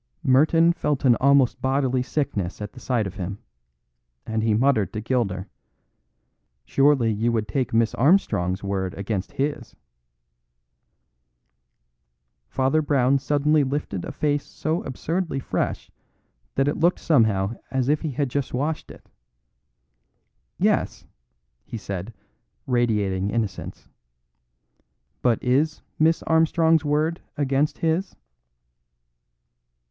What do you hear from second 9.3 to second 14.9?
his?" Father Brown suddenly lifted a face so